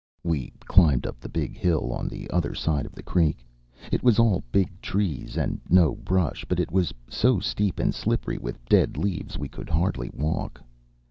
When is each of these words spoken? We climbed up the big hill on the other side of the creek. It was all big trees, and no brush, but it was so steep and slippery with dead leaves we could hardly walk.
We 0.23 0.49
climbed 0.65 1.05
up 1.05 1.19
the 1.19 1.29
big 1.29 1.55
hill 1.55 1.93
on 1.93 2.07
the 2.07 2.27
other 2.31 2.55
side 2.55 2.87
of 2.87 2.95
the 2.95 3.03
creek. 3.03 3.45
It 3.91 4.01
was 4.01 4.17
all 4.17 4.43
big 4.51 4.81
trees, 4.81 5.37
and 5.37 5.61
no 5.69 5.93
brush, 5.93 6.43
but 6.43 6.59
it 6.59 6.71
was 6.71 6.91
so 7.07 7.39
steep 7.39 7.77
and 7.79 7.93
slippery 7.93 8.39
with 8.39 8.65
dead 8.65 8.97
leaves 8.97 9.37
we 9.37 9.47
could 9.47 9.69
hardly 9.69 10.09
walk. 10.11 10.59